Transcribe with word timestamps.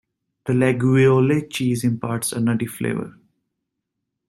The 0.45 0.53
Laguiole 0.53 1.47
cheese 1.51 1.83
imparts 1.83 2.31
a 2.33 2.39
nutty 2.39 2.65
flavour. 2.65 3.19